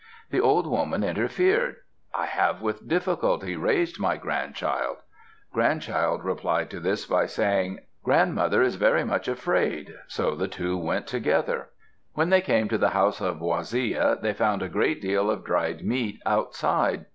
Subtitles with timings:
[0.31, 1.75] The old woman interfered:
[2.11, 4.97] "I have with difficulty raised my grandchild."
[5.53, 11.05] Grandchild replied to this by saying, "Grandmother is very much afraid." So the two went
[11.05, 11.69] together.
[12.15, 15.85] When they came to the house of Waziya, they found a great deal of dried
[15.85, 17.05] meat outside.